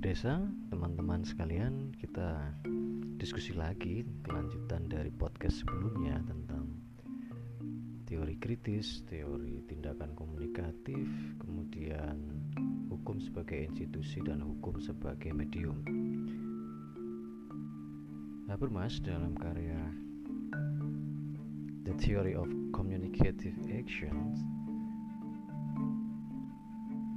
[0.00, 0.40] berdesa,
[0.72, 2.56] teman-teman sekalian, kita
[3.20, 6.72] diskusi lagi kelanjutan dari podcast sebelumnya tentang
[8.08, 11.04] teori kritis, teori tindakan komunikatif,
[11.36, 12.16] kemudian
[12.88, 15.84] hukum sebagai institusi dan hukum sebagai medium.
[18.48, 19.84] Habermas dalam karya
[21.84, 24.40] The Theory of Communicative Actions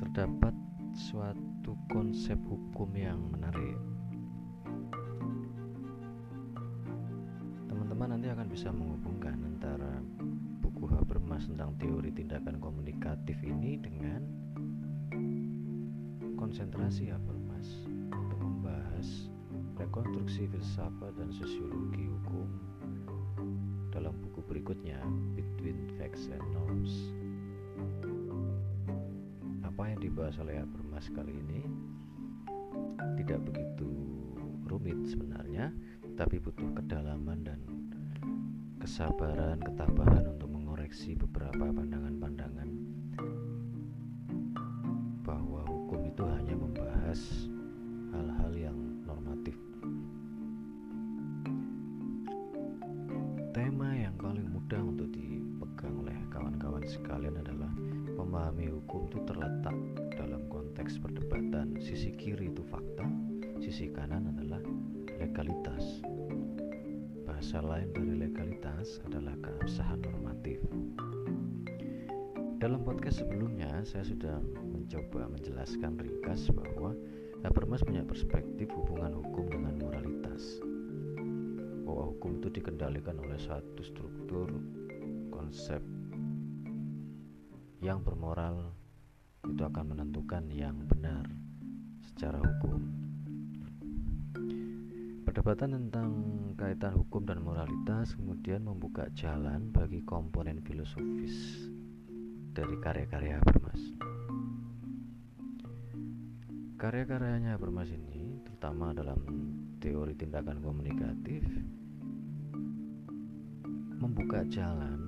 [0.03, 0.51] terdapat
[0.99, 1.42] suatu
[1.87, 3.79] konsep hukum yang menarik.
[7.71, 10.03] Teman-teman nanti akan bisa menghubungkan antara
[10.59, 14.19] buku Habermas tentang teori tindakan komunikatif ini dengan
[16.35, 19.31] konsentrasi Habermas untuk membahas
[19.79, 22.49] rekonstruksi filsafat dan sosiologi hukum
[23.95, 24.99] dalam buku berikutnya
[25.39, 26.91] Between Facts and Norms
[29.73, 31.65] apa yang dibahas oleh Habermas kali ini
[33.17, 33.89] tidak begitu
[34.69, 35.73] rumit sebenarnya
[36.13, 37.57] tapi butuh kedalaman dan
[38.77, 42.69] kesabaran, ketabahan untuk mengoreksi beberapa pandangan-pandangan
[45.25, 47.49] bahwa hukum itu hanya membahas
[48.13, 48.77] hal-hal yang
[49.09, 49.57] normatif.
[53.57, 57.72] Tema yang paling mudah untuk dipegang oleh kawan-kawan sekalian adalah
[58.23, 59.75] memahami hukum itu terletak
[60.15, 61.75] dalam konteks perdebatan.
[61.83, 63.03] Sisi kiri itu fakta
[63.63, 64.59] sisi kanan adalah
[65.19, 66.03] legalitas.
[67.23, 70.59] Bahasa lain dari legalitas adalah keabsahan normatif.
[72.59, 76.95] Dalam podcast sebelumnya saya sudah mencoba menjelaskan ringkas bahwa
[77.43, 80.63] Habermas punya perspektif hubungan hukum dengan moralitas.
[81.83, 84.47] Bahwa hukum itu dikendalikan oleh satu struktur
[85.27, 85.83] konsep
[87.83, 88.71] yang bermoral
[89.43, 91.27] itu akan menentukan yang benar
[91.99, 92.79] secara hukum.
[95.27, 96.09] Perdebatan tentang
[96.55, 101.67] kaitan hukum dan moralitas kemudian membuka jalan bagi komponen filosofis
[102.55, 103.81] dari karya-karya Habermas.
[106.79, 109.19] Karya-karyanya Habermas ini terutama dalam
[109.83, 111.43] teori tindakan komunikatif
[113.99, 115.02] membuka jalan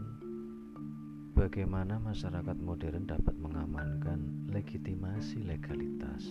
[1.35, 6.23] bagaimana masyarakat modern dapat mengamankan legitimasi legalitas.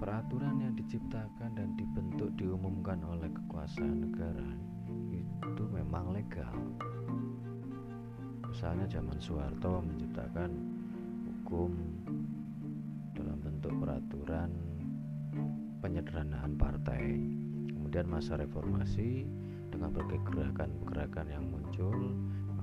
[0.00, 4.48] Peraturan yang diciptakan dan dibentuk diumumkan oleh kekuasaan negara
[5.12, 6.56] itu memang legal.
[8.48, 10.50] Misalnya zaman Soeharto menciptakan
[11.28, 11.76] hukum
[13.12, 14.56] dalam bentuk peraturan
[15.84, 17.04] penyederhanaan partai.
[17.76, 19.28] Kemudian masa reformasi
[19.68, 22.16] dengan berbagai gerakan-gerakan yang muncul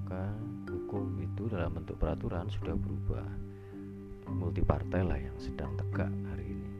[0.08, 0.32] maka
[0.72, 3.28] hukum itu dalam bentuk peraturan sudah berubah.
[4.32, 6.72] Multipartai lah yang sedang tegak hari ini.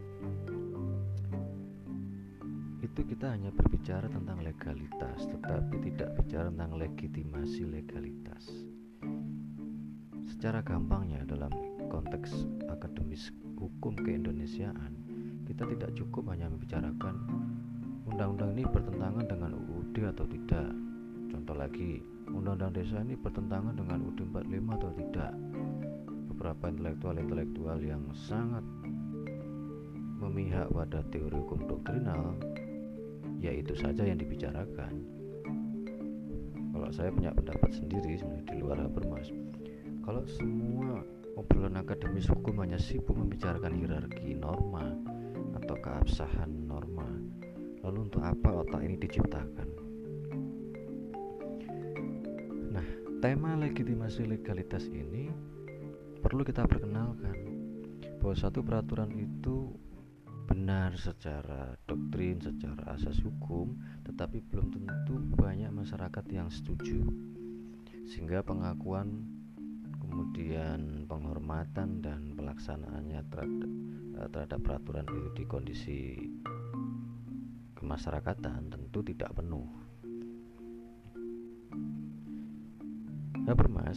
[2.80, 8.48] Itu kita hanya berbicara tentang legalitas tetapi tidak bicara tentang legitimasi legalitas.
[10.32, 11.52] Secara gampangnya dalam
[11.92, 14.96] konteks akademis hukum keindonesiaan
[15.44, 17.28] kita tidak cukup hanya membicarakan
[18.08, 20.72] undang-undang ini bertentangan dengan UUD atau tidak.
[21.28, 25.32] Contoh lagi undang-undang desa ini bertentangan dengan UUD 45 atau tidak?
[26.30, 28.64] Beberapa intelektual-intelektual yang sangat
[30.22, 32.38] memihak pada teori hukum doktrinal
[33.42, 34.94] yaitu saja yang dibicarakan.
[36.74, 39.30] Kalau saya punya pendapat sendiri sebenarnya di luar Habermas
[40.08, 41.04] kalau semua
[41.36, 44.96] obrolan akademis hukum hanya sibuk membicarakan hierarki norma
[45.60, 47.12] atau keabsahan norma
[47.84, 49.68] lalu untuk apa otak ini diciptakan
[53.18, 55.34] tema legitimasi legalitas ini
[56.22, 57.34] perlu kita perkenalkan
[58.22, 59.74] bahwa satu peraturan itu
[60.46, 63.74] benar secara doktrin, secara asas hukum,
[64.06, 67.02] tetapi belum tentu banyak masyarakat yang setuju.
[68.06, 69.26] Sehingga pengakuan
[69.98, 76.00] kemudian penghormatan dan pelaksanaannya terhadap, eh, peraturan itu di kondisi
[77.74, 79.87] kemasyarakatan tentu tidak penuh.
[83.48, 83.96] Habermas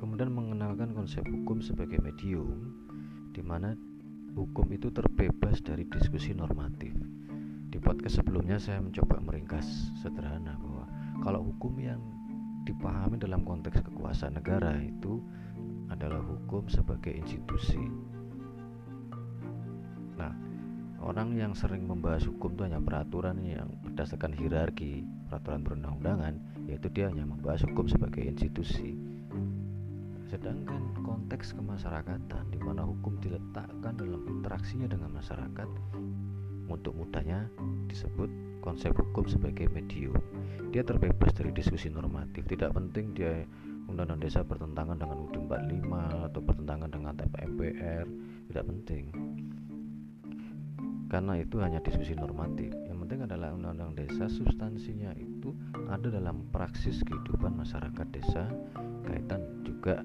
[0.00, 2.72] kemudian mengenalkan konsep hukum sebagai medium
[3.36, 3.76] di mana
[4.32, 6.96] hukum itu terbebas dari diskusi normatif.
[7.68, 10.88] Di podcast sebelumnya saya mencoba meringkas sederhana bahwa
[11.20, 12.00] kalau hukum yang
[12.64, 15.20] dipahami dalam konteks kekuasaan negara itu
[15.92, 17.92] adalah hukum sebagai institusi.
[20.16, 20.32] Nah,
[21.08, 26.36] orang yang sering membahas hukum itu hanya peraturan yang berdasarkan hierarki peraturan perundang-undangan
[26.68, 28.92] yaitu dia hanya membahas hukum sebagai institusi.
[30.28, 35.68] Sedangkan konteks kemasyarakatan di mana hukum diletakkan dalam interaksinya dengan masyarakat
[36.68, 37.48] untuk mudahnya
[37.88, 38.28] disebut
[38.60, 40.20] konsep hukum sebagai medium.
[40.68, 42.44] Dia terbebas dari diskusi normatif.
[42.44, 43.48] Tidak penting dia
[43.88, 48.04] undang-undang desa bertentangan dengan UUD 45 atau bertentangan dengan TP MPR
[48.52, 49.04] tidak penting
[51.08, 52.68] karena itu hanya diskusi normatif.
[52.84, 55.56] Yang penting adalah undang-undang desa substansinya itu
[55.88, 58.44] ada dalam praksis kehidupan masyarakat desa
[59.08, 60.04] kaitan juga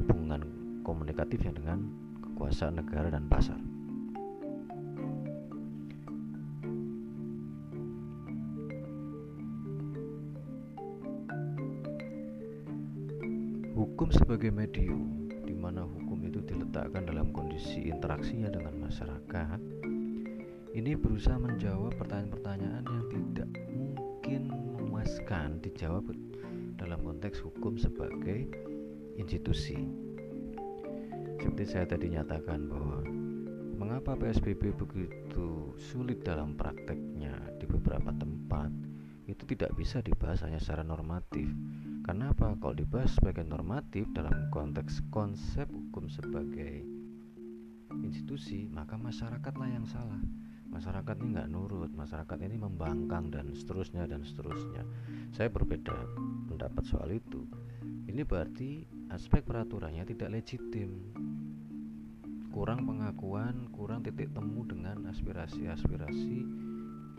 [0.00, 0.40] hubungan
[0.80, 1.84] komunikatifnya dengan
[2.24, 3.60] kekuasaan negara dan pasar.
[13.76, 19.60] Hukum sebagai medium, di mana hukum itu diletakkan dalam kondisi interaksinya dengan masyarakat,
[20.74, 26.10] ini berusaha menjawab pertanyaan-pertanyaan yang tidak mungkin memuaskan dijawab
[26.78, 28.46] dalam konteks hukum sebagai
[29.18, 29.78] institusi.
[31.40, 32.98] Seperti saya tadi nyatakan bahwa
[33.80, 38.70] mengapa PSBB begitu sulit dalam prakteknya di beberapa tempat
[39.24, 41.48] itu tidak bisa dibahas hanya secara normatif
[42.10, 42.56] Kenapa?
[42.58, 46.82] Kalau dibahas sebagai normatif dalam konteks konsep hukum sebagai
[48.02, 50.18] institusi, maka masyarakatlah yang salah.
[50.70, 54.86] Masyarakat ini nggak nurut, masyarakat ini membangkang dan seterusnya dan seterusnya.
[55.34, 55.94] Saya berbeda
[56.46, 57.42] pendapat soal itu.
[58.06, 61.10] Ini berarti aspek peraturannya tidak legitim.
[62.50, 66.42] Kurang pengakuan, kurang titik temu dengan aspirasi-aspirasi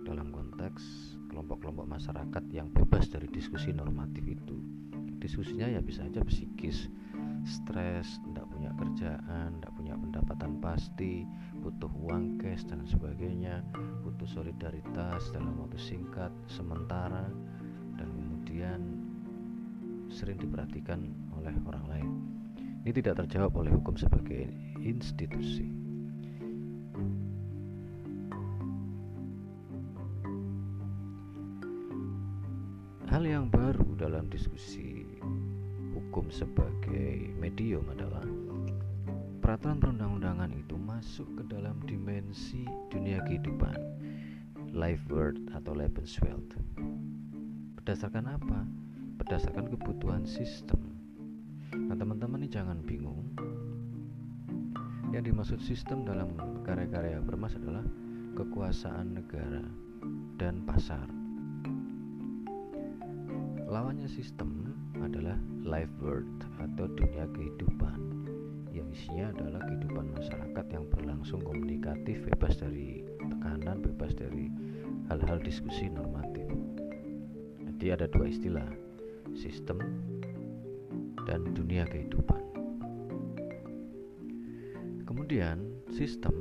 [0.04, 4.60] dalam konteks kelompok-kelompok masyarakat yang bebas dari diskusi normatif itu
[5.22, 6.90] diskusinya ya bisa aja psikis
[7.46, 11.26] stres, tidak punya kerjaan, tidak punya pendapatan pasti,
[11.62, 13.62] butuh uang cash dan sebagainya,
[14.02, 17.30] butuh solidaritas dalam waktu singkat, sementara,
[17.96, 18.82] dan kemudian
[20.10, 22.10] sering diperhatikan oleh orang lain.
[22.82, 24.50] Ini tidak terjawab oleh hukum sebagai
[24.82, 25.70] institusi.
[33.06, 35.06] Hal yang baru dalam diskusi
[35.94, 38.24] hukum sebagai medium adalah
[39.44, 40.71] peraturan perundang-undangan itu
[41.02, 42.62] masuk ke dalam dimensi
[42.94, 43.74] dunia kehidupan.
[44.70, 46.54] Life world atau Lebenswelt
[47.74, 48.70] berdasarkan apa?
[49.18, 50.78] berdasarkan kebutuhan sistem.
[51.74, 53.34] Nah teman-teman ini jangan bingung.
[55.10, 57.82] Yang dimaksud sistem dalam karya-karya bermas adalah
[58.38, 59.66] kekuasaan negara
[60.38, 61.10] dan pasar.
[63.66, 64.70] Lawannya sistem
[65.02, 68.21] adalah life world atau dunia kehidupan
[68.92, 74.52] isinya adalah kehidupan masyarakat yang berlangsung komunikatif bebas dari tekanan bebas dari
[75.08, 76.44] hal-hal diskusi normatif.
[77.64, 78.68] Jadi ada dua istilah
[79.34, 79.80] sistem
[81.24, 82.44] dan dunia kehidupan.
[85.08, 86.36] Kemudian sistem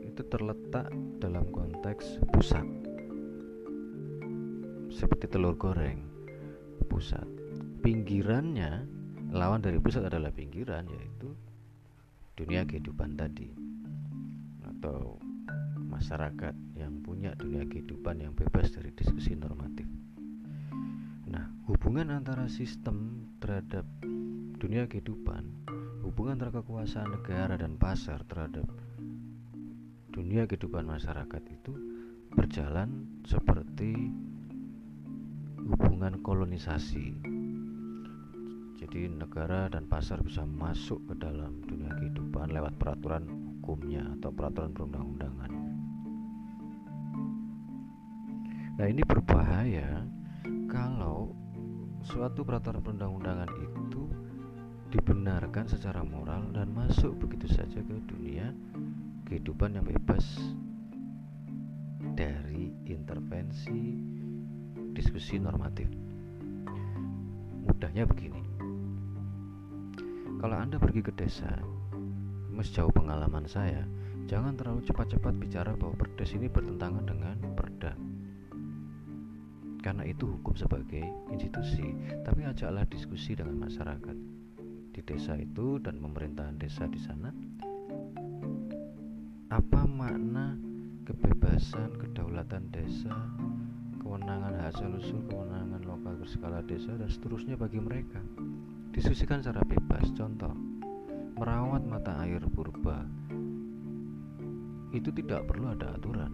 [0.00, 0.88] itu terletak
[1.20, 2.64] dalam konteks pusat.
[4.88, 6.00] Seperti telur goreng
[6.88, 7.28] pusat.
[7.84, 8.88] Pinggirannya
[9.30, 11.36] lawan dari pusat adalah pinggiran yaitu
[12.36, 13.48] dunia kehidupan tadi
[14.68, 15.16] atau
[15.88, 19.88] masyarakat yang punya dunia kehidupan yang bebas dari diskusi normatif.
[21.32, 23.88] Nah, hubungan antara sistem terhadap
[24.60, 25.48] dunia kehidupan,
[26.04, 28.68] hubungan antara kekuasaan negara dan pasar terhadap
[30.12, 31.72] dunia kehidupan masyarakat itu
[32.36, 34.12] berjalan seperti
[35.66, 37.35] hubungan kolonisasi
[38.86, 44.70] jadi negara dan pasar bisa masuk ke dalam dunia kehidupan lewat peraturan hukumnya atau peraturan
[44.70, 45.50] perundang-undangan.
[48.78, 50.06] Nah, ini berbahaya
[50.70, 51.34] kalau
[52.06, 54.06] suatu peraturan perundang-undangan itu
[54.94, 58.54] dibenarkan secara moral dan masuk begitu saja ke dunia
[59.26, 60.22] kehidupan yang bebas
[62.14, 63.98] dari intervensi
[64.94, 65.90] diskusi normatif.
[67.66, 68.45] Mudahnya begini
[70.36, 71.48] kalau Anda pergi ke desa,
[72.56, 73.84] sejauh pengalaman saya,
[74.28, 77.92] jangan terlalu cepat-cepat bicara bahwa perdes ini bertentangan dengan perda.
[79.84, 81.94] Karena itu hukum sebagai institusi,
[82.26, 84.16] tapi ajaklah diskusi dengan masyarakat
[84.96, 87.30] di desa itu dan pemerintahan desa di sana.
[89.52, 90.58] Apa makna
[91.06, 93.14] kebebasan, kedaulatan desa,
[94.02, 98.18] kewenangan hasil usul, kewenangan lokal berskala desa dan seterusnya bagi mereka?
[98.96, 100.08] Diskusikan secara bebas.
[100.16, 100.56] Contoh,
[101.36, 103.04] merawat mata air purba
[104.96, 106.32] itu tidak perlu ada aturan.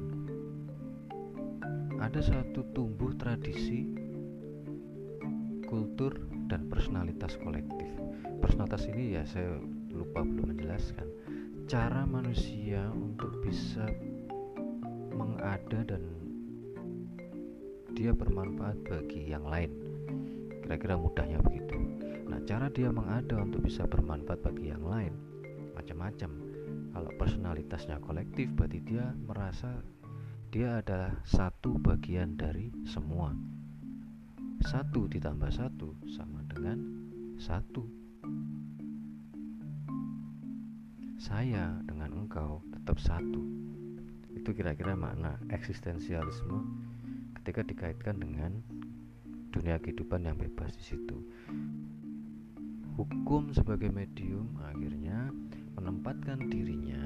[1.99, 3.83] Ada satu tumbuh tradisi,
[5.67, 6.15] kultur,
[6.47, 7.91] dan personalitas kolektif.
[8.39, 9.59] Personalitas ini ya saya
[9.91, 11.11] lupa belum menjelaskan
[11.67, 13.91] cara manusia untuk bisa
[15.11, 16.03] mengada dan
[17.91, 19.75] dia bermanfaat bagi yang lain.
[20.63, 21.75] Kira-kira mudahnya begitu.
[22.29, 25.15] Nah, cara dia mengada untuk bisa bermanfaat bagi yang lain
[25.75, 26.31] macam-macam.
[26.93, 29.81] Kalau personalitasnya kolektif berarti dia merasa
[30.53, 33.33] dia adalah satu bagian dari semua.
[34.63, 36.79] Satu ditambah satu sama dengan
[37.41, 37.89] satu.
[41.17, 43.41] Saya dengan engkau tetap satu.
[44.37, 46.61] Itu kira-kira makna eksistensialisme
[47.41, 48.61] ketika dikaitkan dengan
[49.51, 51.17] dunia kehidupan yang bebas di situ.
[52.93, 55.33] Hukum sebagai medium akhirnya
[55.81, 57.01] menempatkan dirinya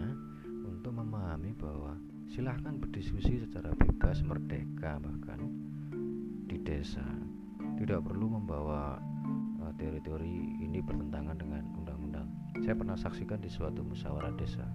[0.67, 1.95] untuk memahami bahwa
[2.27, 5.47] silahkan berdiskusi secara bebas, merdeka bahkan
[6.51, 7.07] di desa
[7.79, 8.99] tidak perlu membawa
[9.63, 12.27] uh, teori-teori ini bertentangan dengan undang-undang.
[12.67, 14.67] Saya pernah saksikan di suatu musyawarah desa.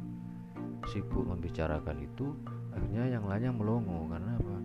[0.96, 2.32] Sibuk membicarakan itu,
[2.72, 4.58] akhirnya yang lainnya melongo karena apa?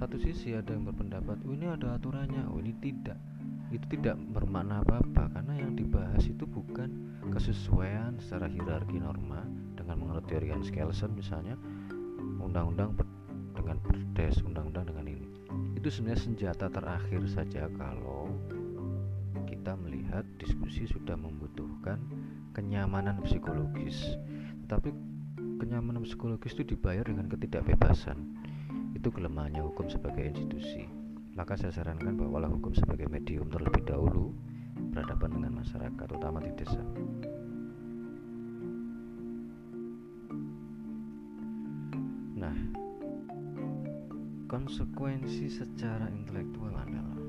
[0.00, 3.20] Satu sisi ada yang berpendapat, oh ini ada aturannya, oh ini tidak.
[3.68, 9.44] Itu tidak bermakna apa-apa karena yang dibahas itu bukan kesesuaian secara hierarki norma
[9.76, 11.52] dengan menurut teori Hans Kelsen misalnya
[12.40, 12.96] undang-undang
[13.52, 15.28] dengan perdes, undang-undang dengan ini.
[15.76, 18.32] Itu sebenarnya senjata terakhir saja kalau
[19.44, 22.00] kita melihat diskusi sudah membutuhkan
[22.56, 24.16] kenyamanan psikologis.
[24.64, 24.96] Tapi
[25.60, 28.16] kenyamanan psikologis itu dibayar dengan ketidakbebasan.
[28.96, 30.97] Itu kelemahannya hukum sebagai institusi
[31.38, 34.34] maka saya sarankan bahwa hukum sebagai medium terlebih dahulu
[34.90, 36.82] berhadapan dengan masyarakat utama di desa
[42.34, 42.78] nah
[44.48, 47.20] Konsekuensi secara intelektual adalah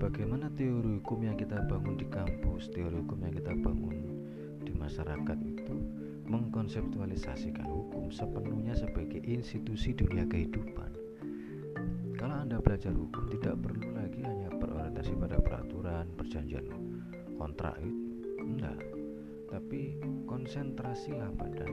[0.00, 4.24] bagaimana teori hukum yang kita bangun di kampus, teori hukum yang kita bangun
[4.64, 5.76] di masyarakat itu
[6.24, 10.95] mengkonseptualisasikan hukum sepenuhnya sebagai institusi dunia kehidupan.
[12.46, 16.66] Anda belajar hukum tidak perlu lagi hanya berorientasi pada peraturan, perjanjian
[17.34, 18.06] kontrak itu.
[18.38, 18.78] Enggak.
[19.50, 19.98] Tapi
[20.30, 21.66] konsentrasilah pada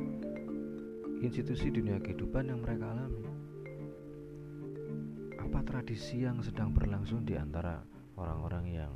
[1.22, 3.34] institusi dunia kehidupan yang mereka alami
[5.74, 7.82] tradisi yang sedang berlangsung di antara
[8.20, 8.94] orang-orang yang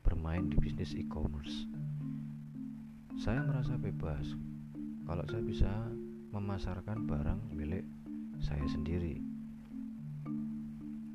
[0.00, 1.68] bermain di bisnis e-commerce.
[3.20, 4.32] Saya merasa bebas
[5.04, 5.70] kalau saya bisa
[6.32, 7.84] memasarkan barang milik
[8.40, 9.33] saya sendiri.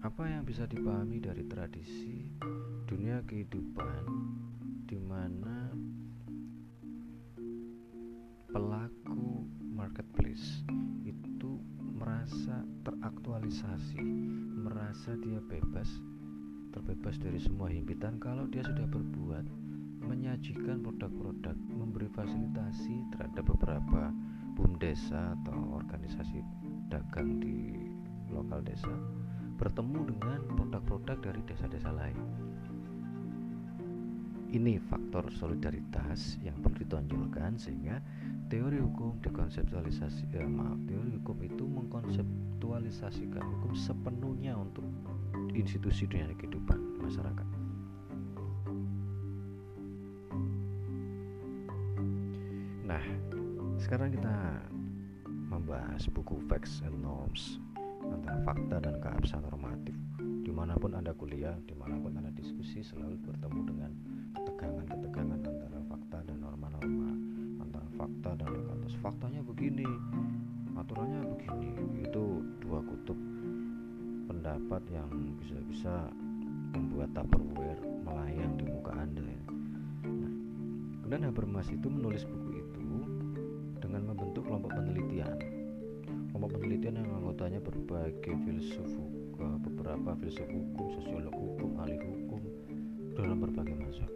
[0.09, 2.25] Apa yang bisa dipahami dari tradisi
[2.89, 4.09] dunia kehidupan
[4.89, 5.69] di mana
[8.49, 10.65] pelaku marketplace
[11.05, 11.61] itu
[11.93, 14.01] merasa teraktualisasi,
[14.57, 15.85] merasa dia bebas,
[16.73, 18.17] terbebas dari semua himpitan?
[18.17, 19.45] Kalau dia sudah berbuat
[20.09, 24.09] menyajikan produk-produk, memberi fasilitasi terhadap beberapa
[24.57, 26.41] bumdesa atau organisasi
[26.89, 27.77] dagang di
[28.33, 29.18] lokal desa
[29.59, 32.17] bertemu dengan produk-produk dari desa-desa lain.
[34.49, 38.01] Ini faktor solidaritas yang perlu ditonjolkan sehingga
[38.49, 44.81] teori hukum dikonseptualisasi ya maaf teori hukum itu mengkonseptualisasikan hukum sepenuhnya untuk
[45.53, 47.47] institusi dunia kehidupan masyarakat
[52.89, 53.05] nah
[53.77, 54.65] sekarang kita
[55.53, 57.61] membahas buku Facts and Norms
[58.19, 59.95] antara fakta dan keabsahan normatif.
[60.19, 63.91] Di mana pun anda kuliah di mana pun anda diskusi selalu bertemu dengan
[64.35, 67.09] ketegangan-ketegangan antara fakta dan norma-norma.
[67.99, 69.83] Fakta dan legalitas faktanya begini
[70.79, 71.67] aturannya begini.
[71.99, 73.19] Itu dua kutub
[74.31, 76.07] pendapat yang bisa-bisa
[76.71, 79.43] membuat Tupperware melayang di muka anda ya.
[80.07, 80.33] Nah,
[81.03, 82.38] kemudian Habermas itu menulis buku
[87.49, 88.91] anggotanya berbagai filsuf
[89.65, 92.41] beberapa filsuf hukum, sosiolog hukum, ahli hukum
[93.17, 94.11] dalam berbagai mazhab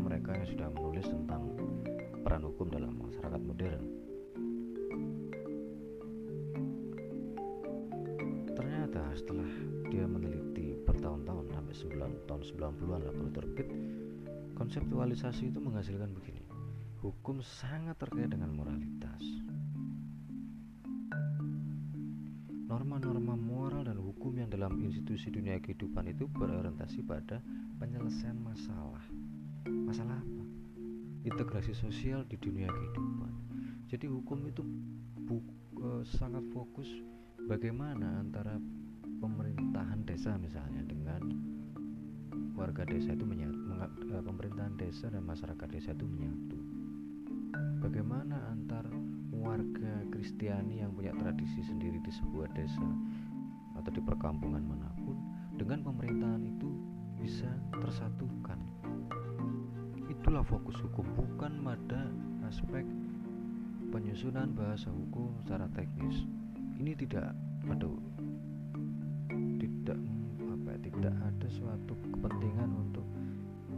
[0.00, 1.44] mereka yang sudah menulis tentang
[2.24, 3.84] peran hukum dalam masyarakat modern.
[8.56, 9.50] Ternyata setelah
[9.92, 11.74] dia meneliti bertahun-tahun sampai
[12.16, 13.68] 9 tahun 90-an lah baru terbit,
[14.56, 16.40] konseptualisasi itu menghasilkan begini.
[17.04, 19.37] Hukum sangat terkait dengan moralitas.
[22.98, 27.38] Norma-norma moral dan hukum yang dalam institusi dunia kehidupan itu berorientasi pada
[27.78, 28.98] penyelesaian masalah.
[29.70, 30.44] Masalah apa?
[31.22, 33.30] Integrasi sosial di dunia kehidupan.
[33.86, 34.66] Jadi hukum itu
[35.78, 36.90] uh, sangat fokus
[37.46, 38.58] bagaimana antara
[39.22, 41.22] pemerintahan desa misalnya dengan
[42.58, 43.78] warga desa itu menyatu
[44.10, 46.58] eh, pemerintahan desa dan masyarakat desa itu menyatu.
[47.78, 48.90] Bagaimana antar
[49.48, 52.84] warga Kristiani yang punya tradisi sendiri di sebuah desa
[53.80, 55.16] atau di perkampungan mana pun
[55.56, 56.68] dengan pemerintahan itu
[57.16, 58.60] bisa tersatukan.
[60.12, 62.12] Itulah fokus hukum bukan pada
[62.44, 62.84] aspek
[63.88, 66.28] penyusunan bahasa hukum secara teknis.
[66.76, 67.32] Ini tidak
[67.72, 67.96] aduh
[69.56, 69.96] tidak
[70.44, 73.06] apa ya, tidak ada suatu kepentingan untuk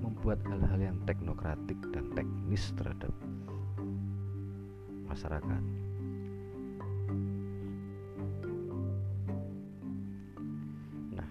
[0.02, 3.14] membuat hal-hal yang teknokratik dan teknis terhadap
[5.10, 5.62] masyarakat.
[11.18, 11.28] Nah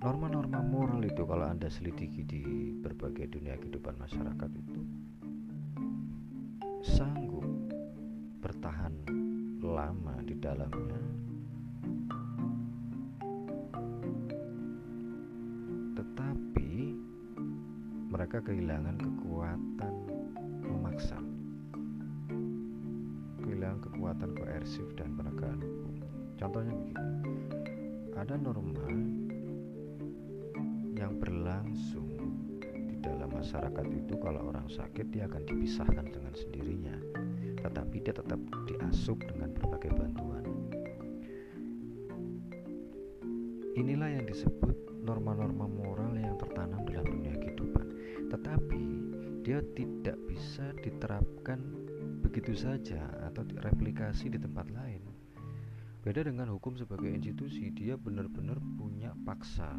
[0.00, 2.42] norma-norma moral itu kalau anda selidiki di
[2.80, 4.73] berbagai dunia kehidupan masyarakat itu
[26.44, 27.16] contohnya begini.
[28.12, 28.84] Ada norma
[30.92, 32.08] yang berlangsung
[32.68, 36.96] di dalam masyarakat itu kalau orang sakit dia akan dipisahkan dengan sendirinya.
[37.64, 38.36] Tetapi dia tetap
[38.68, 40.44] diasup dengan berbagai bantuan.
[43.74, 47.86] Inilah yang disebut norma-norma moral yang tertanam dalam dunia kehidupan.
[48.28, 48.84] Tetapi
[49.40, 51.58] dia tidak bisa diterapkan
[52.20, 53.00] begitu saja
[53.32, 54.93] atau replikasi di tempat lain
[56.04, 59.72] Beda dengan hukum sebagai institusi, dia benar-benar punya paksa,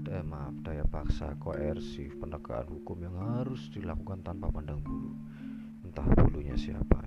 [0.00, 5.12] daya maaf, daya paksa, koersif, penegakan hukum yang harus dilakukan tanpa pandang bulu,
[5.84, 7.04] entah bulunya siapa.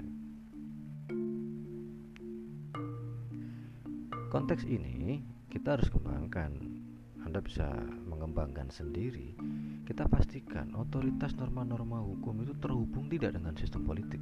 [4.29, 6.53] Konteks ini kita harus kembangkan.
[7.25, 7.65] Anda bisa
[8.05, 9.33] mengembangkan sendiri.
[9.89, 14.21] Kita pastikan otoritas norma-norma hukum itu terhubung tidak dengan sistem politik.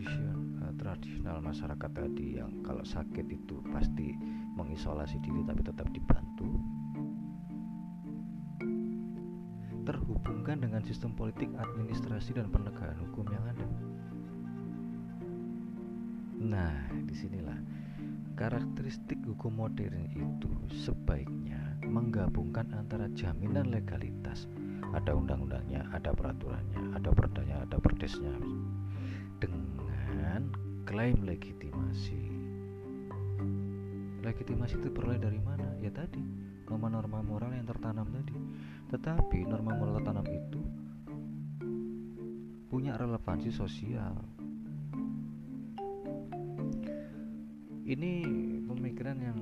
[0.00, 4.16] Tradisional, uh, tradisional masyarakat tadi yang kalau sakit itu pasti
[4.56, 6.48] mengisolasi diri tapi tetap dibantu.
[9.84, 13.66] Terhubungkan dengan sistem politik, administrasi dan penegakan hukum yang ada.
[16.40, 17.58] Nah, di sinilah
[18.32, 24.48] karakteristik hukum modern itu sebaiknya menggabungkan antara jaminan legalitas.
[24.96, 28.32] Ada undang-undangnya, ada peraturannya, ada perdanya, ada perdesnya.
[29.38, 29.89] Dengan
[30.86, 32.22] klaim legitimasi.
[34.22, 35.66] Legitimasi itu peroleh dari mana?
[35.82, 36.22] Ya tadi,
[36.70, 38.36] norma-norma moral yang tertanam tadi.
[38.94, 40.60] Tetapi norma moral tertanam itu
[42.70, 44.14] punya relevansi sosial.
[47.90, 48.12] Ini
[48.70, 49.40] pemikiran yang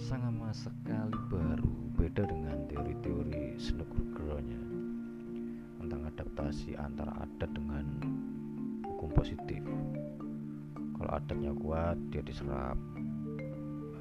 [0.00, 3.96] sangat sekali baru beda dengan teori-teori Snook
[5.86, 7.86] tentang adaptasi antara adat dengan
[8.82, 9.62] hukum positif
[10.96, 12.76] kalau adatnya kuat dia diserap.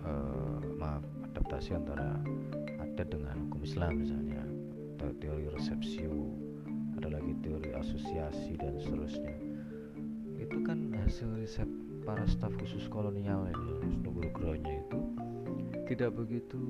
[0.06, 2.22] Uh, maaf adaptasi antara
[2.78, 4.46] adat dengan hukum Islam misalnya
[4.96, 6.30] atau teori resepsio
[6.96, 9.36] ada lagi teori asosiasi dan seterusnya.
[10.40, 11.68] Itu kan hasil riset
[12.06, 15.00] para staf khusus kolonial ini Nugroho itu.
[15.86, 16.62] Tidak begitu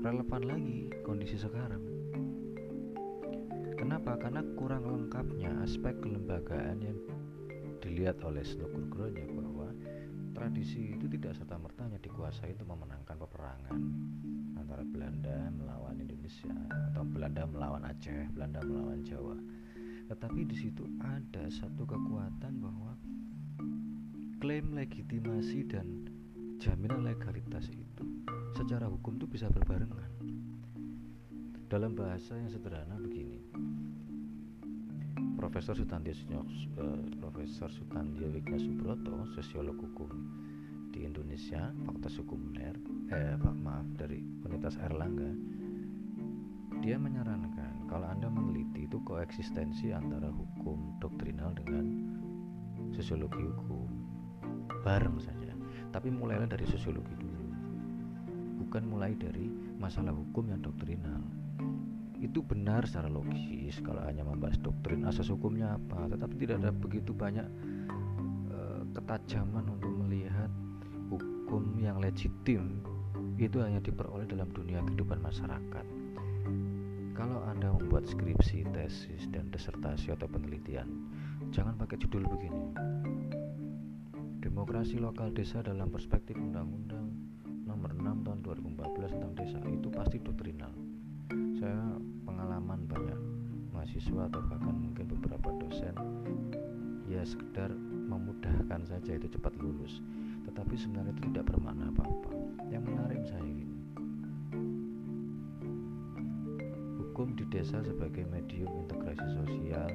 [0.00, 1.82] relevan lagi kondisi sekarang.
[3.76, 4.16] Kenapa?
[4.16, 6.98] Karena kurang lengkapnya aspek kelembagaan yang
[7.96, 9.72] dilihat oleh Snokurgronya bahwa
[10.36, 13.80] tradisi itu tidak serta mertanya dikuasai untuk memenangkan peperangan
[14.60, 16.52] antara Belanda melawan Indonesia
[16.92, 19.32] atau Belanda melawan Aceh, Belanda melawan Jawa.
[20.12, 22.92] Tetapi di situ ada satu kekuatan bahwa
[24.44, 26.04] klaim legitimasi dan
[26.60, 28.04] jaminan legalitas itu
[28.60, 30.12] secara hukum itu bisa berbarengan
[31.72, 33.40] dalam bahasa yang sederhana begini
[35.46, 40.10] Profesor Sutandja uh, Profesor Sutandja Wigna Subroto sosiolog hukum
[40.90, 42.74] di Indonesia Fakultas Hukum UNER
[43.14, 45.30] eh maaf dari Universitas Erlangga.
[46.82, 51.94] Dia menyarankan kalau Anda meneliti itu koeksistensi antara hukum doktrinal dengan
[52.90, 53.86] sosiologi hukum
[54.82, 55.54] bareng saja.
[55.94, 57.46] Tapi mulailah dari sosiologi dulu.
[58.66, 59.46] Bukan mulai dari
[59.78, 61.35] masalah hukum yang doktrinal
[62.20, 66.08] itu benar secara logis kalau hanya membahas doktrin asas hukumnya apa.
[66.08, 67.44] Tetapi tidak ada begitu banyak
[68.52, 70.48] uh, ketajaman untuk melihat
[71.12, 72.80] hukum yang legitim
[73.36, 75.86] itu hanya diperoleh dalam dunia kehidupan masyarakat.
[77.16, 80.88] Kalau anda membuat skripsi tesis dan disertasi atau penelitian
[81.52, 82.72] jangan pakai judul begini.
[84.40, 87.06] Demokrasi lokal desa dalam perspektif Undang-Undang
[87.66, 90.85] nomor 6 tahun 2014 tentang desa itu pasti doktrinal
[92.96, 93.20] banyak
[93.76, 95.92] mahasiswa atau bahkan mungkin beberapa dosen
[97.12, 97.68] ya sekedar
[98.08, 100.00] memudahkan saja itu cepat lulus.
[100.48, 102.32] Tetapi sebenarnya itu tidak bermakna apa-apa.
[102.72, 103.66] Yang menarik saya ini
[106.96, 109.88] hukum di desa sebagai medium integrasi sosial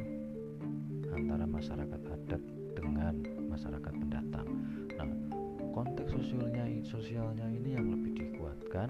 [1.12, 2.42] antara masyarakat adat
[2.78, 4.48] dengan masyarakat pendatang.
[4.98, 5.10] Nah
[5.74, 8.90] konteks sosialnya sosialnya ini yang lebih dikuatkan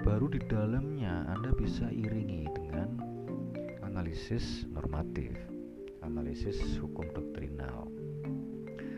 [0.00, 2.48] baru di dalamnya Anda bisa iringi
[4.16, 5.28] analisis normatif.
[6.00, 7.84] Analisis hukum doktrinal.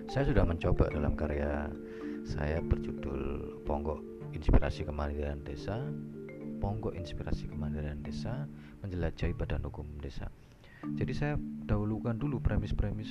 [0.07, 1.75] Saya sudah mencoba dalam karya
[2.23, 3.99] saya berjudul Ponggok
[4.31, 5.83] Inspirasi Kemandirian Desa.
[6.63, 8.47] Ponggok Inspirasi Kemandirian Desa
[8.87, 10.31] menjelajahi badan hukum desa.
[10.95, 11.35] Jadi saya
[11.67, 13.11] dahulukan dulu premis-premis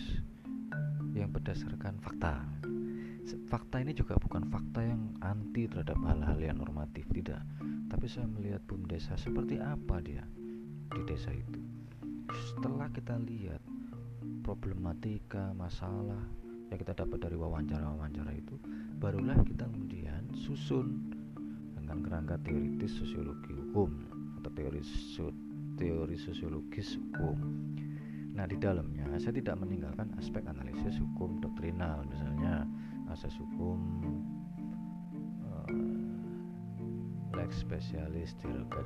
[1.11, 2.39] yang berdasarkan fakta.
[3.51, 7.43] Fakta ini juga bukan fakta yang anti terhadap hal-hal yang normatif tidak.
[7.91, 10.23] Tapi saya melihat bum desa seperti apa dia
[10.87, 11.67] di desa itu
[12.35, 13.61] setelah kita lihat
[14.43, 16.19] problematika masalah
[16.67, 18.55] yang kita dapat dari wawancara-wawancara itu
[18.99, 21.15] barulah kita kemudian susun
[21.75, 23.91] dengan kerangka teoritis sosiologi hukum
[24.39, 24.83] atau teori
[25.77, 27.37] teori sosiologis hukum.
[28.35, 32.67] Nah di dalamnya saya tidak meninggalkan aspek analisis hukum doktrinal misalnya
[33.07, 33.79] asas hukum
[35.47, 35.69] uh,
[37.39, 38.85] lex specialis derogat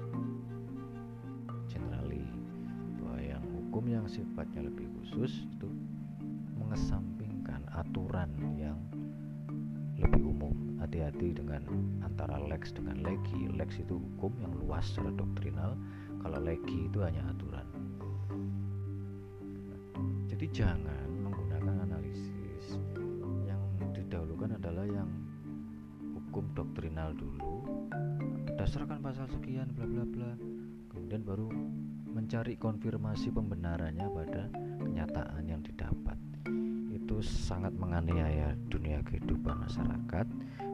[3.71, 5.71] hukum yang sifatnya lebih khusus itu
[6.59, 8.27] mengesampingkan aturan
[8.59, 8.75] yang
[9.95, 10.51] lebih umum.
[10.83, 11.63] Hati-hati dengan
[12.03, 15.79] antara lex dengan legi lex itu hukum yang luas secara doktrinal.
[16.19, 17.63] Kalau legi itu hanya aturan.
[20.27, 22.75] Jadi jangan menggunakan analisis.
[23.47, 23.63] Yang
[24.03, 25.07] didahulukan adalah yang
[26.19, 27.87] hukum doktrinal dulu.
[28.51, 30.31] Berdasarkan pasal sekian bla bla bla.
[30.91, 31.47] Kemudian baru
[32.11, 34.43] mencari konfirmasi pembenarannya pada
[34.83, 36.19] kenyataan yang didapat
[36.91, 40.27] itu sangat menganiaya dunia kehidupan masyarakat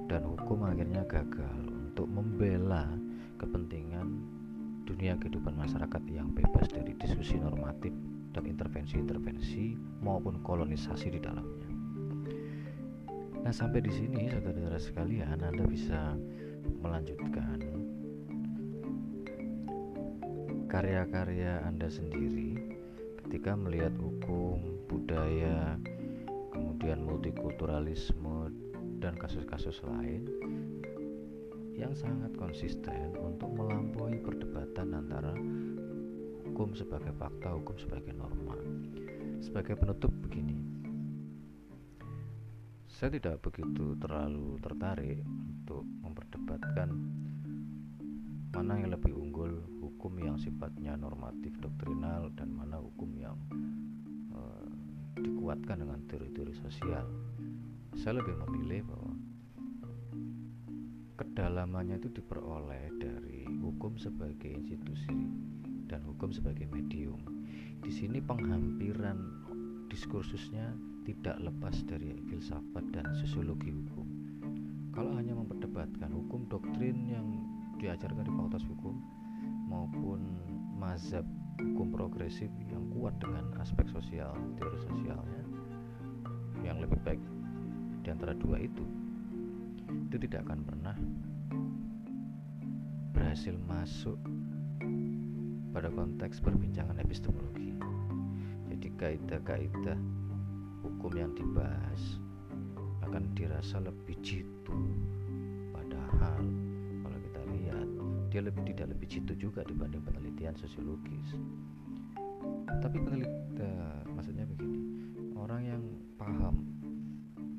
[0.10, 2.90] dan hukum akhirnya gagal untuk membela
[3.38, 4.18] kepentingan
[4.90, 7.94] dunia kehidupan masyarakat yang bebas dari diskusi normatif
[8.34, 11.70] dan intervensi-intervensi maupun kolonisasi di dalamnya.
[13.46, 16.16] Nah, sampai di sini saudara-saudara sekalian, Anda bisa
[16.84, 17.77] melanjutkan
[20.68, 22.60] karya-karya Anda sendiri
[23.24, 25.80] ketika melihat hukum, budaya,
[26.52, 28.52] kemudian multikulturalisme
[29.00, 30.28] dan kasus-kasus lain
[31.80, 35.32] yang sangat konsisten untuk melampaui perdebatan antara
[36.44, 38.60] hukum sebagai fakta, hukum sebagai norma.
[39.40, 40.60] Sebagai penutup begini,
[42.92, 46.90] saya tidak begitu terlalu tertarik untuk memperdebatkan
[48.54, 53.36] mana yang lebih unggul hukum yang sifatnya normatif doktrinal dan mana hukum yang
[54.32, 54.68] uh,
[55.18, 57.08] dikuatkan dengan teori-teori sosial.
[57.98, 59.14] Saya lebih memilih bahwa
[61.18, 65.18] kedalamannya itu diperoleh dari hukum sebagai institusi
[65.90, 67.18] dan hukum sebagai medium.
[67.82, 69.18] Di sini penghampiran
[69.88, 70.76] diskursusnya
[71.08, 74.08] tidak lepas dari filsafat dan sosiologi hukum.
[74.92, 77.47] Kalau hanya memperdebatkan hukum doktrin yang
[77.78, 78.98] diajarkan di fakultas hukum
[79.70, 80.22] maupun
[80.78, 81.26] mazhab
[81.58, 85.44] hukum progresif yang kuat dengan aspek sosial teori sosialnya
[86.62, 87.22] yang lebih baik
[88.02, 88.86] di antara dua itu
[90.10, 90.98] itu tidak akan pernah
[93.12, 94.18] berhasil masuk
[95.74, 97.76] pada konteks perbincangan epistemologi.
[98.72, 100.00] Jadi kaidah-kaidah
[100.82, 102.22] hukum yang dibahas
[103.06, 104.78] akan dirasa lebih jitu
[105.74, 106.67] padahal
[108.28, 111.36] dia lebih tidak lebih jitu juga dibanding penelitian sosiologis.
[112.68, 114.80] Tapi penelitian uh, maksudnya begini
[115.40, 115.84] orang yang
[116.20, 116.56] paham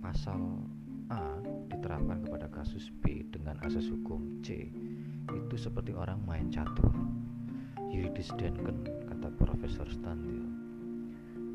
[0.04, 0.38] pasal
[1.08, 1.40] A
[1.72, 4.68] diterapkan kepada kasus B dengan asas hukum C
[5.28, 6.92] itu seperti orang main catur.
[7.88, 10.44] Yuridis denken kata Profesor Standil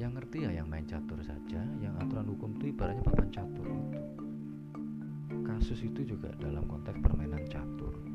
[0.02, 4.02] yang ngerti ya yang main catur saja yang aturan hukum itu ibaratnya papan catur itu.
[5.46, 8.13] Kasus itu juga dalam konteks permainan catur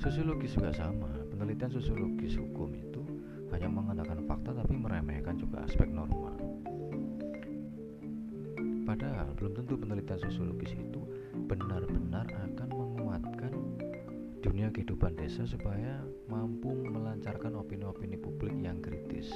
[0.00, 1.12] Sosiologis juga sama.
[1.28, 3.04] Penelitian sosiologis hukum itu
[3.52, 6.32] hanya mengandalkan fakta tapi meremehkan juga aspek norma.
[8.88, 11.04] Padahal belum tentu penelitian sosiologis itu
[11.44, 13.52] benar-benar akan menguatkan
[14.40, 16.00] dunia kehidupan desa supaya
[16.32, 19.28] mampu melancarkan opini-opini publik yang kritis,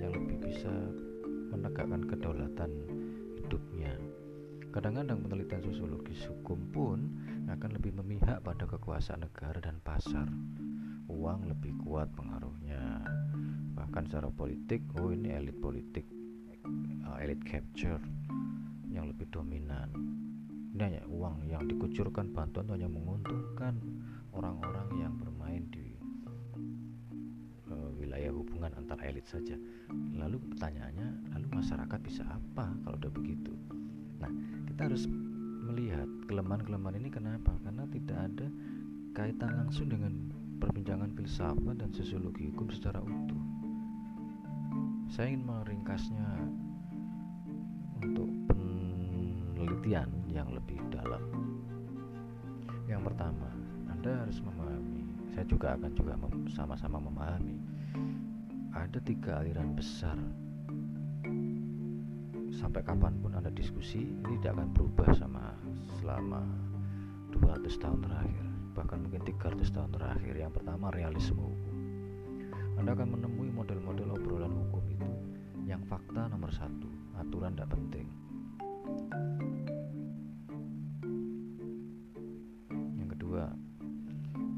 [0.00, 0.72] yang lebih bisa
[1.52, 2.72] menegakkan kedaulatan
[3.36, 3.92] hidupnya.
[4.72, 6.98] Kadang-kadang penelitian sosiologis hukum pun
[7.50, 10.26] akan lebih memihak pada kekuasaan negara dan pasar.
[11.10, 13.02] Uang lebih kuat pengaruhnya.
[13.74, 16.06] Bahkan secara politik, oh ini elit politik,
[17.06, 17.98] uh, elit capture
[18.90, 19.90] yang lebih dominan.
[20.70, 23.74] Ini hanya uang yang dikucurkan bantuan hanya menguntungkan
[24.30, 25.90] orang-orang yang bermain di
[28.00, 29.54] wilayah hubungan antar elit saja.
[30.16, 33.52] Lalu pertanyaannya, lalu masyarakat bisa apa kalau udah begitu?
[34.18, 34.32] Nah,
[34.66, 35.04] kita harus
[35.70, 37.54] melihat kelemahan-kelemahan ini kenapa?
[37.62, 38.46] Karena tidak ada
[39.14, 43.42] kaitan langsung dengan perbincangan filsafat dan sosiologi hukum secara utuh.
[45.14, 46.26] Saya ingin meringkasnya
[48.02, 51.22] untuk penelitian yang lebih dalam.
[52.90, 53.54] Yang pertama,
[53.86, 56.18] Anda harus memahami, saya juga akan juga
[56.50, 57.58] sama-sama memahami
[58.74, 60.18] ada tiga aliran besar
[62.50, 65.54] sampai kapan pun ada diskusi ini tidak akan berubah sama
[66.02, 66.42] selama
[67.30, 68.46] 200 tahun terakhir.
[68.74, 70.34] Bahkan mungkin 300 tahun terakhir.
[70.34, 71.76] Yang pertama realisme hukum.
[72.78, 75.10] Anda akan menemui model-model obrolan hukum itu
[75.68, 76.88] yang fakta nomor satu.
[77.20, 78.06] Aturan tidak penting.
[82.98, 83.44] Yang kedua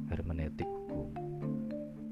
[0.09, 1.09] hermeneutik hukum.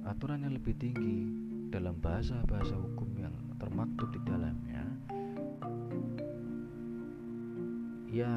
[0.04, 1.30] Aturan yang lebih tinggi
[1.70, 4.82] dalam bahasa-bahasa hukum yang termaktub di dalamnya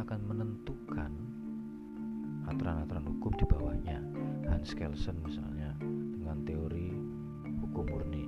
[0.04, 1.12] akan menentukan
[2.52, 4.04] aturan-aturan hukum di bawahnya.
[4.52, 5.80] Hans Kelsen misalnya
[6.20, 6.92] dengan teori
[7.64, 8.28] hukum murni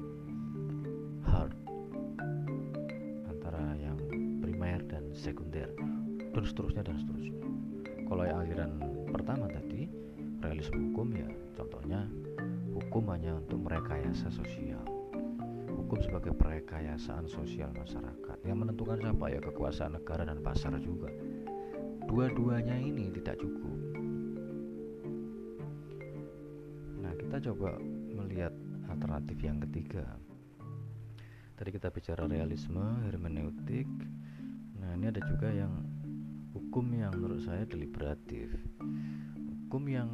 [1.27, 1.51] hard
[3.27, 3.99] antara yang
[4.39, 5.67] primer dan sekunder
[6.31, 7.43] dan seterusnya dan seterusnya.
[8.07, 8.71] Kalau yang aliran
[9.11, 9.91] pertama tadi
[10.39, 11.27] realisme hukum ya
[11.59, 12.07] contohnya
[12.71, 14.79] hukum hanya untuk merekayasa sosial.
[15.75, 18.37] Hukum sebagai perekayasaan sosial masyarakat.
[18.47, 19.27] Yang menentukan siapa?
[19.27, 21.11] Ya kekuasaan negara dan pasar juga
[22.05, 23.79] dua-duanya ini tidak cukup.
[27.01, 27.77] Nah kita coba
[28.13, 28.53] melihat
[28.89, 30.05] alternatif yang ketiga.
[31.55, 33.87] Tadi kita bicara realisme hermeneutik.
[34.79, 35.71] Nah ini ada juga yang
[36.55, 38.51] hukum yang menurut saya deliberatif.
[39.65, 40.09] Hukum yang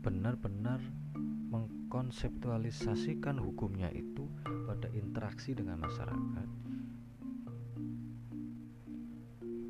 [0.00, 0.80] benar-benar
[1.50, 4.28] mengkonseptualisasikan hukumnya itu
[4.68, 6.48] pada interaksi dengan masyarakat.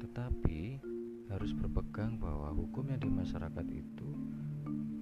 [0.03, 0.50] Tetapi
[1.71, 4.09] berpegang bahwa hukum yang di masyarakat itu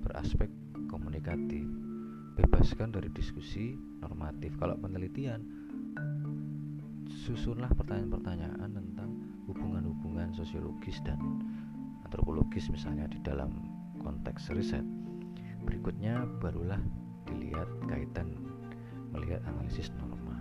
[0.04, 0.52] beraspek
[0.92, 1.64] komunikatif
[2.36, 3.72] bebaskan dari diskusi
[4.04, 4.52] normatif.
[4.60, 5.40] Kalau penelitian
[7.08, 9.10] susunlah pertanyaan-pertanyaan tentang
[9.48, 11.16] hubungan-hubungan sosiologis dan
[12.04, 13.48] antropologis misalnya di dalam
[14.04, 14.84] konteks riset.
[15.64, 16.80] Berikutnya barulah
[17.24, 18.28] dilihat kaitan
[19.08, 20.36] melihat analisis norma.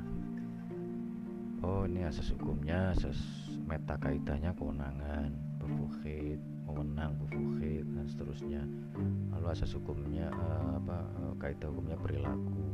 [1.63, 3.15] Oh ini asas hukumnya asas
[3.63, 8.63] meta kaitannya kewenangan befukhid wewenang befukhid dan seterusnya.
[9.35, 12.65] Lalu asas hukumnya uh, apa uh, kaitan hukumnya perilaku.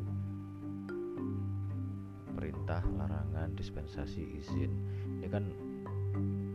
[2.34, 4.72] Perintah larangan dispensasi izin.
[5.22, 5.50] Ini kan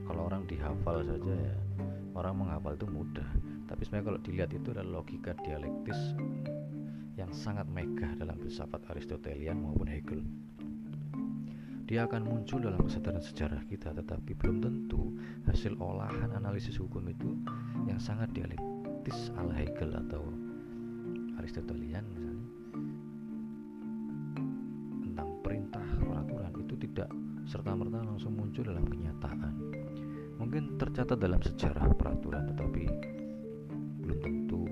[0.07, 1.57] kalau orang dihafal saja ya
[2.19, 3.29] orang menghafal itu mudah.
[3.69, 5.99] Tapi sebenarnya kalau dilihat itu adalah logika dialektis
[7.15, 10.23] yang sangat megah dalam filsafat Aristotelian maupun Hegel.
[11.89, 15.17] Dia akan muncul dalam kesadaran sejarah kita, tetapi belum tentu
[15.49, 17.33] hasil olahan analisis hukum itu
[17.89, 20.21] yang sangat dialektis ala Hegel atau
[21.41, 22.45] Aristotelian misalnya
[25.01, 27.09] tentang perintah peraturan itu tidak
[27.49, 29.55] serta-merta langsung muncul dalam kenyataan.
[30.37, 32.85] Mungkin tercatat dalam sejarah peraturan, tetapi
[34.05, 34.69] belum tentu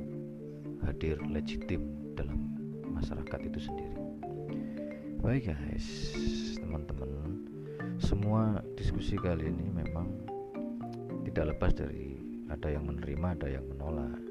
[0.85, 1.97] hadir legitim
[2.97, 4.06] masyarakat itu sendiri.
[5.27, 6.15] Baik guys,
[6.55, 7.43] teman-teman,
[7.99, 10.07] semua diskusi kali ini memang
[11.27, 12.15] tidak lepas dari
[12.47, 14.23] ada yang menerima, ada yang menolak.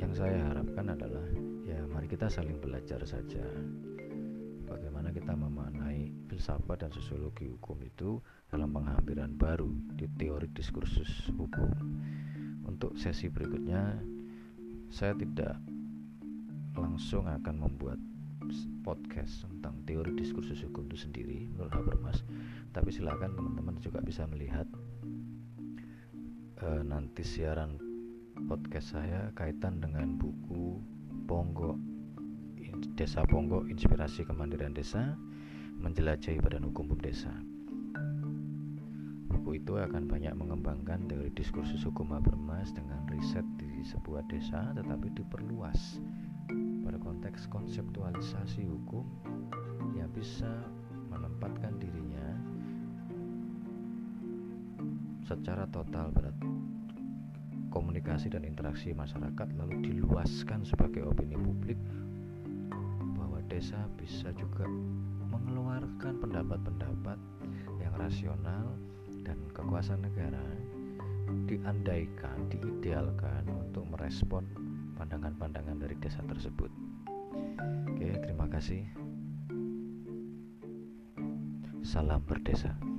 [0.00, 1.28] Yang saya harapkan adalah
[1.68, 3.44] ya mari kita saling belajar saja.
[4.72, 11.76] Bagaimana kita memaknai filsafat dan sosiologi hukum itu dalam penghampiran baru di teori diskursus hukum.
[12.64, 14.00] Untuk sesi berikutnya
[14.88, 15.75] saya tidak
[16.76, 17.98] langsung akan membuat
[18.86, 22.22] podcast tentang teori diskursus hukum itu sendiri menurut Habermas
[22.70, 24.68] tapi silakan teman-teman juga bisa melihat
[26.62, 27.80] uh, nanti siaran
[28.46, 30.78] podcast saya kaitan dengan buku
[31.26, 31.74] Ponggo
[32.94, 35.16] Desa Ponggo Inspirasi Kemandirian Desa
[35.80, 37.32] Menjelajahi Badan Hukum Desa.
[39.28, 45.12] Buku itu akan banyak mengembangkan teori diskursus hukum Habermas dengan riset di sebuah desa tetapi
[45.12, 46.00] diperluas
[46.86, 49.02] pada konteks konseptualisasi hukum
[49.98, 50.62] yang bisa
[51.10, 52.22] menempatkan dirinya
[55.26, 56.30] secara total pada
[57.74, 61.76] komunikasi dan interaksi masyarakat lalu diluaskan sebagai opini publik
[63.18, 64.70] bahwa desa bisa juga
[65.26, 67.18] mengeluarkan pendapat-pendapat
[67.82, 68.70] yang rasional
[69.26, 70.46] dan kekuasaan negara
[71.50, 74.46] diandaikan, diidealkan untuk merespon
[74.96, 76.72] pandangan-pandangan dari desa tersebut.
[77.92, 78.82] Oke, terima kasih.
[81.84, 82.95] Salam berdesa.